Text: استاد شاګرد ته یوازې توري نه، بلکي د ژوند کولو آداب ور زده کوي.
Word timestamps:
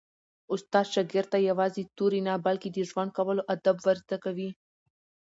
استاد 0.53 0.85
شاګرد 0.93 1.27
ته 1.33 1.37
یوازې 1.49 1.83
توري 1.97 2.21
نه، 2.27 2.33
بلکي 2.45 2.69
د 2.71 2.77
ژوند 2.89 3.11
کولو 3.17 3.41
آداب 3.53 3.77
ور 3.85 3.97
زده 4.03 4.17
کوي. 4.23 4.49